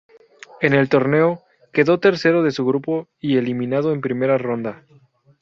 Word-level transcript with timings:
En 0.61 0.73
el 0.73 0.89
torneo 0.89 1.43
quedó 1.71 1.99
tercero 1.99 2.41
de 2.41 2.49
su 2.49 2.65
grupo 2.65 3.07
y 3.19 3.37
eliminado 3.37 3.93
en 3.93 4.01
primera 4.01 4.39
ronda. 4.39 4.83